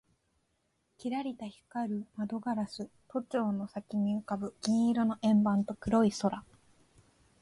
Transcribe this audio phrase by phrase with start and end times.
[0.97, 6.43] キラリと光る窓ガラス、都庁の先に浮ぶ銀色の円盤と黒い空